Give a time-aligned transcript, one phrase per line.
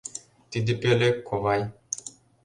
[0.49, 1.61] Тиде пӧлек, ковай.